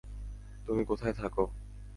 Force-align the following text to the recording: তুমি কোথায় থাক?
তুমি 0.67 0.81
কোথায় 0.85 1.13
থাক? 1.13 1.33